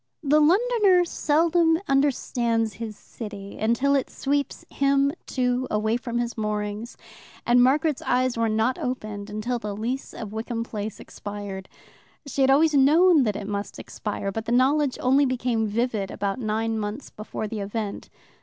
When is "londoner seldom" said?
0.39-1.79